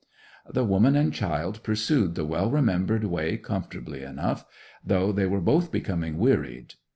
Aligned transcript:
The 0.51 0.63
woman 0.63 0.95
and 0.95 1.13
child 1.13 1.61
pursued 1.61 2.15
the 2.15 2.25
well 2.25 2.49
remembered 2.49 3.03
way 3.03 3.37
comfortably 3.37 4.01
enough, 4.01 4.43
though 4.83 5.11
they 5.11 5.27
were 5.27 5.41
both 5.41 5.71
becoming 5.71 6.17
wearied. 6.17 6.73